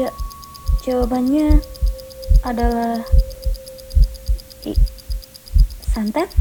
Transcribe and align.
Ja 0.00 0.08
jawabannya 0.80 1.60
adalah 2.40 3.04
i 4.64 4.72
santet. 5.92 6.32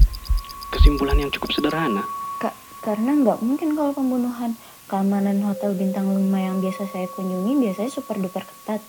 Kesimpulan 0.71 1.19
yang 1.19 1.27
cukup 1.27 1.51
sederhana. 1.51 2.07
Ka 2.39 2.55
karena 2.79 3.19
nggak 3.19 3.43
mungkin 3.43 3.75
kalau 3.75 3.91
pembunuhan 3.91 4.55
keamanan 4.87 5.43
hotel 5.43 5.75
bintang 5.75 6.07
5 6.07 6.23
yang 6.39 6.63
biasa 6.63 6.87
saya 6.87 7.11
kunjungi 7.11 7.67
biasanya 7.67 7.91
super 7.91 8.15
duper 8.15 8.47
ketat. 8.47 8.79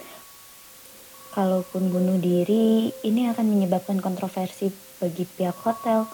Kalaupun 1.34 1.90
bunuh 1.90 2.22
diri, 2.22 2.94
ini 3.02 3.26
akan 3.26 3.50
menyebabkan 3.50 3.98
kontroversi 3.98 4.70
bagi 5.02 5.26
pihak 5.26 5.58
hotel. 5.66 6.06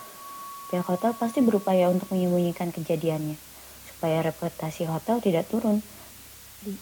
Pihak 0.73 0.89
hotel 0.89 1.13
pasti 1.13 1.45
berupaya 1.45 1.93
untuk 1.93 2.09
menyembunyikan 2.09 2.73
kejadiannya, 2.73 3.37
supaya 3.93 4.25
reputasi 4.25 4.89
hotel 4.89 5.21
tidak 5.21 5.45
turun. 5.53 5.85
Di, 6.65 6.73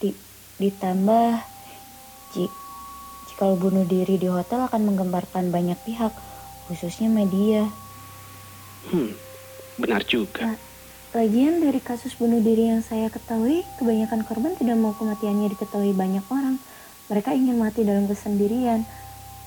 di, 0.00 0.27
ditambah, 0.58 1.42
jika 3.38 3.54
bunuh 3.54 3.86
diri 3.86 4.18
di 4.18 4.26
hotel 4.26 4.66
akan 4.66 4.82
menggemparkan 4.82 5.54
banyak 5.54 5.78
pihak, 5.86 6.10
khususnya 6.66 7.06
media. 7.06 7.70
Hmm, 8.90 9.14
benar 9.78 10.02
juga. 10.02 10.52
Nah, 10.54 10.58
lagian 11.14 11.62
dari 11.62 11.78
kasus 11.78 12.18
bunuh 12.18 12.42
diri 12.42 12.66
yang 12.66 12.82
saya 12.82 13.06
ketahui, 13.06 13.62
kebanyakan 13.78 14.26
korban 14.26 14.58
tidak 14.58 14.74
mau 14.74 14.90
kematiannya 14.98 15.54
diketahui 15.54 15.94
banyak 15.94 16.26
orang. 16.34 16.58
Mereka 17.08 17.30
ingin 17.38 17.56
mati 17.62 17.86
dalam 17.86 18.10
kesendirian. 18.10 18.82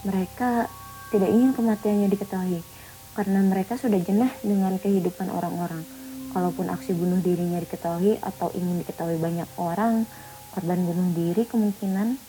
Mereka 0.08 0.72
tidak 1.12 1.30
ingin 1.30 1.52
kematiannya 1.52 2.08
diketahui 2.08 2.64
karena 3.12 3.44
mereka 3.44 3.76
sudah 3.76 4.00
jenuh 4.00 4.32
dengan 4.40 4.80
kehidupan 4.80 5.28
orang-orang. 5.28 5.84
Kalaupun 6.32 6.72
aksi 6.72 6.96
bunuh 6.96 7.20
dirinya 7.20 7.60
diketahui 7.60 8.16
atau 8.24 8.56
ingin 8.56 8.80
diketahui 8.88 9.20
banyak 9.20 9.52
orang, 9.60 10.08
korban 10.52 10.84
bunuh 10.84 11.10
diri 11.16 11.48
kemungkinan 11.48 12.20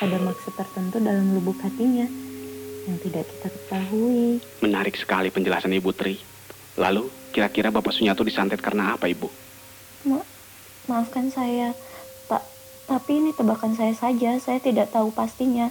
ada 0.00 0.16
maksud 0.16 0.56
tertentu 0.56 0.96
dalam 1.02 1.34
lubuk 1.36 1.60
hatinya 1.60 2.06
yang 2.88 2.96
tidak 3.04 3.28
kita 3.28 3.48
ketahui. 3.52 4.40
Menarik 4.64 4.96
sekali 4.96 5.28
penjelasan 5.28 5.76
Ibu 5.76 5.90
Tri. 5.92 6.16
Lalu, 6.80 7.12
kira-kira 7.34 7.68
Bapak 7.68 7.92
Sunyato 7.92 8.24
disantet 8.24 8.64
karena 8.64 8.96
apa, 8.96 9.10
Ibu? 9.10 9.28
Ma 10.08 10.24
maafkan 10.88 11.28
saya, 11.28 11.76
tak 12.24 12.40
tapi 12.88 13.20
ini 13.20 13.36
tebakan 13.36 13.76
saya 13.76 13.92
saja. 13.92 14.40
Saya 14.40 14.58
tidak 14.64 14.88
tahu 14.88 15.12
pastinya 15.12 15.68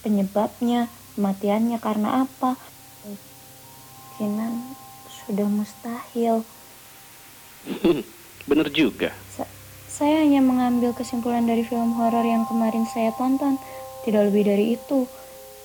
penyebabnya, 0.00 0.88
kematiannya 1.18 1.78
karena 1.82 2.24
apa. 2.24 2.56
Kemungkinan 3.04 4.52
sudah 5.28 5.46
mustahil. 5.46 6.40
Bener 8.48 8.72
juga. 8.72 9.12
Sa 9.98 10.06
saya 10.06 10.22
hanya 10.22 10.38
mengambil 10.38 10.94
kesimpulan 10.94 11.42
dari 11.42 11.66
film 11.66 11.90
horor 11.98 12.22
yang 12.22 12.46
kemarin 12.46 12.86
saya 12.86 13.10
tonton. 13.18 13.58
Tidak 14.06 14.30
lebih 14.30 14.46
dari 14.46 14.78
itu. 14.78 15.10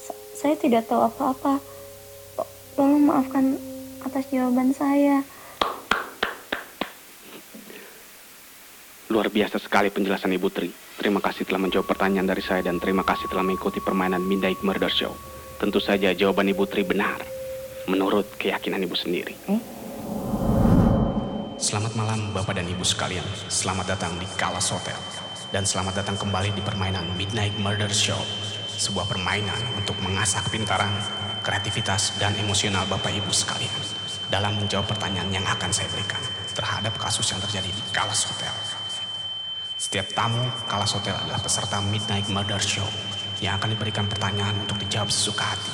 Sa 0.02 0.10
saya 0.34 0.58
tidak 0.58 0.90
tahu 0.90 1.06
apa-apa. 1.06 1.62
Tolong 2.74 3.14
maafkan 3.14 3.62
atas 4.02 4.26
jawaban 4.34 4.74
saya. 4.74 5.22
Luar 9.14 9.30
biasa 9.30 9.62
sekali 9.62 9.94
penjelasan 9.94 10.34
Ibu 10.34 10.50
Tri. 10.50 10.74
Terima 10.98 11.22
kasih 11.22 11.46
telah 11.46 11.62
menjawab 11.62 11.86
pertanyaan 11.94 12.26
dari 12.26 12.42
saya 12.42 12.66
dan 12.66 12.82
terima 12.82 13.06
kasih 13.06 13.30
telah 13.30 13.46
mengikuti 13.46 13.86
permainan 13.86 14.26
Midnight 14.26 14.66
Murder 14.66 14.90
Show. 14.90 15.14
Tentu 15.62 15.78
saja 15.78 16.10
jawaban 16.10 16.50
Ibu 16.50 16.66
Tri 16.66 16.82
benar. 16.82 17.22
Menurut 17.86 18.34
keyakinan 18.42 18.82
Ibu 18.82 18.98
sendiri. 18.98 19.38
Eh? 19.46 19.73
Selamat 21.64 21.96
malam 21.96 22.36
Bapak 22.36 22.60
dan 22.60 22.68
Ibu 22.68 22.84
sekalian. 22.84 23.24
Selamat 23.48 23.96
datang 23.96 24.20
di 24.20 24.28
Kalas 24.36 24.68
Hotel. 24.76 25.00
Dan 25.48 25.64
selamat 25.64 26.04
datang 26.04 26.20
kembali 26.20 26.52
di 26.52 26.60
permainan 26.60 27.08
Midnight 27.16 27.56
Murder 27.56 27.88
Show. 27.88 28.20
Sebuah 28.68 29.08
permainan 29.08 29.80
untuk 29.80 29.96
mengasah 30.04 30.44
kepintaran, 30.44 30.92
kreativitas, 31.40 32.20
dan 32.20 32.36
emosional 32.36 32.84
Bapak 32.92 33.16
Ibu 33.16 33.32
sekalian. 33.32 33.72
Dalam 34.28 34.60
menjawab 34.60 34.92
pertanyaan 34.92 35.32
yang 35.32 35.48
akan 35.48 35.72
saya 35.72 35.88
berikan 35.88 36.20
terhadap 36.52 37.00
kasus 37.00 37.32
yang 37.32 37.40
terjadi 37.40 37.72
di 37.72 37.84
Kalas 37.96 38.28
Hotel. 38.28 38.52
Setiap 39.80 40.12
tamu 40.12 40.44
Kalas 40.68 40.92
Hotel 41.00 41.16
adalah 41.16 41.40
peserta 41.40 41.80
Midnight 41.80 42.28
Murder 42.28 42.60
Show 42.60 42.92
yang 43.40 43.56
akan 43.56 43.72
diberikan 43.72 44.04
pertanyaan 44.12 44.68
untuk 44.68 44.84
dijawab 44.84 45.08
sesuka 45.08 45.48
hati. 45.56 45.72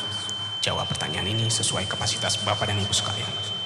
Jawab 0.61 0.85
pertanyaan 0.85 1.33
ini 1.33 1.49
sesuai 1.49 1.89
kapasitas 1.89 2.37
Bapak 2.45 2.69
dan 2.69 2.77
Ibu 2.77 2.93
sekalian. 2.93 3.58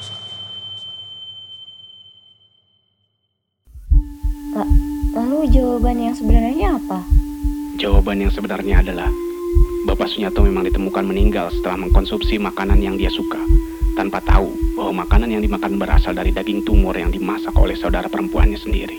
Jawaban 5.50 6.00
yang 6.00 6.16
sebenarnya 6.16 6.80
apa? 6.80 7.04
Jawaban 7.76 8.24
yang 8.24 8.32
sebenarnya 8.32 8.80
adalah 8.86 9.10
Bapak 9.84 10.08
Sunyato 10.08 10.40
memang 10.46 10.64
ditemukan 10.64 11.04
meninggal 11.04 11.52
setelah 11.52 11.84
mengkonsumsi 11.84 12.40
makanan 12.40 12.80
yang 12.80 12.96
dia 12.96 13.12
suka 13.12 13.40
tanpa 14.00 14.24
tahu 14.24 14.50
bahwa 14.80 15.04
makanan 15.04 15.36
yang 15.36 15.44
dimakan 15.44 15.76
berasal 15.76 16.16
dari 16.16 16.32
daging 16.32 16.64
tumor 16.64 16.96
yang 16.96 17.12
dimasak 17.12 17.54
oleh 17.60 17.76
saudara 17.76 18.08
perempuannya 18.08 18.56
sendiri. 18.56 18.96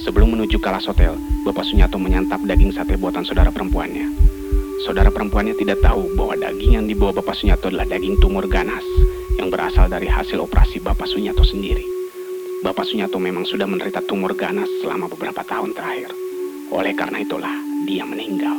Sebelum 0.00 0.32
menuju 0.32 0.58
Kalas 0.58 0.88
Hotel, 0.88 1.14
Bapak 1.46 1.62
Sunyato 1.68 2.00
menyantap 2.00 2.40
daging 2.42 2.72
sate 2.72 2.96
buatan 2.96 3.22
saudara 3.22 3.52
perempuannya. 3.52 4.08
Saudara 4.82 5.12
perempuannya 5.12 5.54
tidak 5.60 5.84
tahu 5.84 6.08
bahwa 6.16 6.40
daging 6.40 6.80
yang 6.80 6.86
dibawa 6.88 7.14
Bapak 7.14 7.36
Sunyato 7.36 7.68
adalah 7.68 7.86
daging 7.86 8.16
tumor 8.18 8.48
ganas 8.48 8.82
yang 9.36 9.52
berasal 9.52 9.92
dari 9.92 10.08
hasil 10.08 10.40
operasi 10.40 10.80
Bapak 10.80 11.06
Sunyato 11.06 11.44
sendiri. 11.44 11.99
Bapak 12.60 12.84
Sunyato 12.84 13.16
memang 13.16 13.48
sudah 13.48 13.64
menderita 13.64 14.04
tumor 14.04 14.36
ganas 14.36 14.68
selama 14.84 15.08
beberapa 15.08 15.40
tahun 15.40 15.72
terakhir. 15.72 16.12
Oleh 16.68 16.92
karena 16.92 17.24
itulah, 17.24 17.56
dia 17.88 18.04
meninggal. 18.04 18.52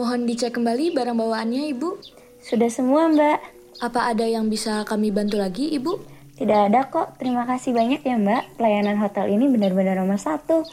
Mohon 0.00 0.24
dicek 0.24 0.56
kembali 0.56 0.96
barang 0.96 1.12
bawaannya, 1.12 1.76
Ibu. 1.76 2.00
Sudah 2.40 2.72
semua, 2.72 3.12
Mbak. 3.12 3.38
Apa 3.84 4.08
ada 4.08 4.24
yang 4.24 4.48
bisa 4.48 4.80
kami 4.88 5.12
bantu 5.12 5.36
lagi, 5.36 5.76
Ibu? 5.76 6.00
Tidak 6.40 6.72
ada 6.72 6.88
kok. 6.88 7.20
Terima 7.20 7.44
kasih 7.44 7.76
banyak 7.76 8.00
ya, 8.00 8.16
Mbak. 8.16 8.56
Pelayanan 8.56 8.96
hotel 8.96 9.28
ini 9.28 9.52
benar-benar 9.52 10.00
nomor 10.00 10.16
satu. 10.16 10.64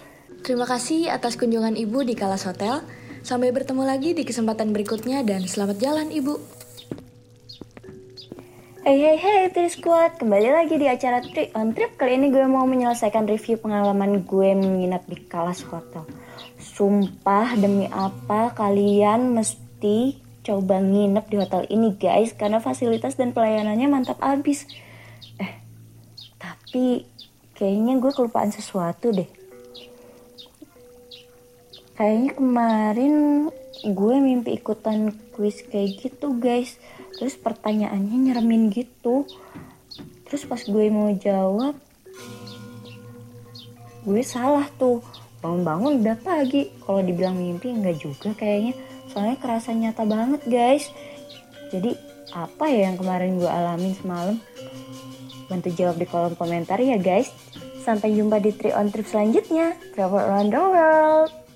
Terima 0.48 0.64
kasih 0.64 1.12
atas 1.12 1.36
kunjungan 1.36 1.76
Ibu 1.76 2.08
di 2.08 2.16
Kalas 2.16 2.48
Hotel. 2.48 2.80
Sampai 3.20 3.52
bertemu 3.52 3.84
lagi 3.84 4.16
di 4.16 4.24
kesempatan 4.24 4.72
berikutnya 4.72 5.20
dan 5.28 5.44
selamat 5.44 5.76
jalan, 5.76 6.08
Ibu. 6.08 6.57
Hey 8.88 9.04
hey 9.04 9.20
hey 9.20 9.52
Tri 9.52 9.68
Squad, 9.68 10.16
kembali 10.16 10.48
lagi 10.48 10.80
di 10.80 10.88
acara 10.88 11.20
Tri 11.20 11.52
on 11.60 11.76
Trip. 11.76 12.00
Kali 12.00 12.16
ini 12.16 12.32
gue 12.32 12.48
mau 12.48 12.64
menyelesaikan 12.64 13.28
review 13.28 13.60
pengalaman 13.60 14.24
gue 14.24 14.56
menginap 14.56 15.04
di 15.12 15.28
Kalas 15.28 15.60
Hotel 15.68 16.08
Sumpah 16.56 17.60
demi 17.60 17.92
apa 17.92 18.56
kalian 18.56 19.36
mesti 19.36 20.16
coba 20.40 20.80
nginep 20.80 21.26
di 21.28 21.36
hotel 21.36 21.68
ini 21.68 22.00
guys? 22.00 22.32
Karena 22.32 22.64
fasilitas 22.64 23.20
dan 23.20 23.36
pelayanannya 23.36 23.92
mantap 23.92 24.24
abis. 24.24 24.64
Eh, 25.36 25.52
tapi 26.40 27.04
kayaknya 27.60 28.00
gue 28.00 28.12
kelupaan 28.16 28.56
sesuatu 28.56 29.12
deh. 29.12 29.28
Kayaknya 32.00 32.32
kemarin 32.40 33.16
gue 33.84 34.16
mimpi 34.24 34.56
ikutan 34.56 35.12
quiz 35.36 35.60
kayak 35.68 36.08
gitu 36.08 36.40
guys 36.40 36.80
terus 37.18 37.36
pertanyaannya 37.36 38.30
nyeremin 38.30 38.70
gitu. 38.70 39.26
Terus 40.30 40.44
pas 40.46 40.62
gue 40.62 40.86
mau 40.94 41.10
jawab 41.18 41.76
gue 44.08 44.24
salah 44.24 44.70
tuh. 44.80 45.04
Bangun-bangun 45.44 46.02
udah 46.06 46.18
pagi. 46.22 46.72
Kalau 46.86 47.02
dibilang 47.04 47.36
mimpi 47.36 47.74
enggak 47.74 48.00
juga 48.00 48.32
kayaknya. 48.38 48.78
Soalnya 49.12 49.38
kerasa 49.42 49.74
nyata 49.74 50.06
banget 50.08 50.42
guys. 50.48 50.88
Jadi 51.74 51.98
apa 52.32 52.70
ya 52.70 52.92
yang 52.92 52.98
kemarin 53.02 53.42
gue 53.42 53.50
alamin 53.50 53.94
semalam? 53.98 54.38
Bantu 55.48 55.70
jawab 55.76 55.98
di 56.00 56.06
kolom 56.08 56.36
komentar 56.38 56.80
ya 56.80 56.96
guys. 57.02 57.34
Sampai 57.84 58.16
jumpa 58.16 58.44
di 58.44 58.52
Tri 58.52 58.76
on 58.76 58.92
Trip 58.92 59.08
selanjutnya. 59.08 59.76
Travel 59.96 60.20
around 60.20 60.52
the 60.52 60.60
world 60.60 61.47